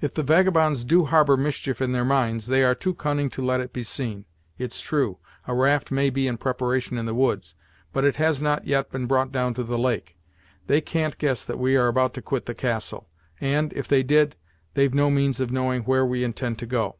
"If 0.00 0.14
the 0.14 0.22
vagabonds 0.22 0.82
do 0.82 1.04
harbor 1.04 1.36
mischief 1.36 1.82
in 1.82 1.92
their 1.92 2.02
minds, 2.02 2.46
they 2.46 2.64
are 2.64 2.74
too 2.74 2.94
cunning 2.94 3.28
to 3.28 3.42
let 3.44 3.60
it 3.60 3.70
be 3.70 3.82
seen; 3.82 4.24
it's 4.56 4.80
true, 4.80 5.18
a 5.46 5.54
raft 5.54 5.90
may 5.90 6.08
be 6.08 6.26
in 6.26 6.38
preparation 6.38 6.96
in 6.96 7.04
the 7.04 7.12
woods, 7.14 7.54
but 7.92 8.02
it 8.02 8.16
has 8.16 8.40
not 8.40 8.66
yet 8.66 8.88
been 8.88 9.04
brought 9.04 9.30
down 9.30 9.52
to 9.52 9.62
the 9.62 9.76
lake. 9.76 10.16
They 10.68 10.80
can't 10.80 11.18
guess 11.18 11.44
that 11.44 11.58
we 11.58 11.76
are 11.76 11.88
about 11.88 12.14
to 12.14 12.22
quit 12.22 12.46
the 12.46 12.54
castle, 12.54 13.10
and, 13.42 13.74
if 13.74 13.86
they 13.86 14.02
did, 14.02 14.36
they've 14.72 14.94
no 14.94 15.10
means 15.10 15.38
of 15.38 15.52
knowing 15.52 15.82
where 15.82 16.06
we 16.06 16.24
intend 16.24 16.58
to 16.60 16.66
go." 16.66 16.96